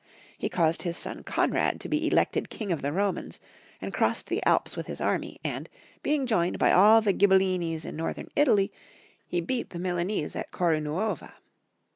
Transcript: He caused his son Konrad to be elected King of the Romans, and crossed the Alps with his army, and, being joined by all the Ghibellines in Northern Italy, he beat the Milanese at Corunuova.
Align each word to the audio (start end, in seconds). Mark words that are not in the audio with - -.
He 0.35 0.49
caused 0.49 0.81
his 0.81 0.97
son 0.97 1.21
Konrad 1.23 1.79
to 1.81 1.87
be 1.87 2.07
elected 2.07 2.49
King 2.49 2.71
of 2.71 2.81
the 2.81 2.91
Romans, 2.91 3.39
and 3.79 3.93
crossed 3.93 4.25
the 4.29 4.41
Alps 4.47 4.75
with 4.75 4.87
his 4.87 4.99
army, 4.99 5.39
and, 5.43 5.69
being 6.01 6.25
joined 6.25 6.57
by 6.57 6.71
all 6.71 7.01
the 7.01 7.13
Ghibellines 7.13 7.85
in 7.85 7.95
Northern 7.97 8.27
Italy, 8.35 8.71
he 9.27 9.41
beat 9.41 9.69
the 9.69 9.77
Milanese 9.77 10.35
at 10.35 10.49
Corunuova. 10.51 11.33